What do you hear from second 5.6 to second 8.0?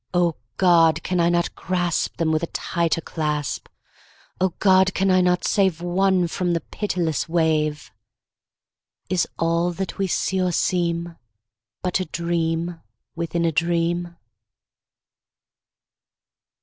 One from the pitiless wave?